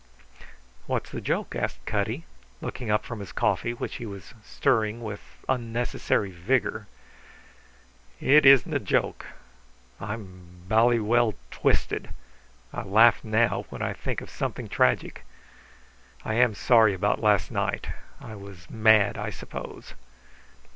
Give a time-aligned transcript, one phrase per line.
[0.87, 2.25] "What's the joke?" asked Cutty,
[2.59, 6.87] looking up from his coffee, which he was stirring with unnecessary vigour.
[8.19, 9.27] "It isn't a joke.
[9.99, 12.09] I'm bally well twisted.
[12.73, 15.23] I laugh now when I think of something tragic.
[16.25, 17.87] I am sorry about last night.
[18.19, 19.93] I was mad, I suppose."